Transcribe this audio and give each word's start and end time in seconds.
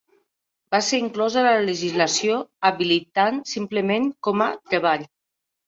Va 0.75 0.79
ser 0.87 0.99
inclòs 1.01 1.37
a 1.41 1.43
la 1.47 1.51
legislació 1.67 2.39
habilitant 2.71 3.39
simplement 3.55 4.11
com 4.31 4.45
a 4.51 4.51
"Treball". 4.61 5.09